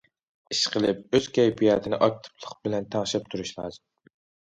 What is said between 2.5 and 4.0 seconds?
بىلەن تەڭشەپ تۇرۇش لازىم.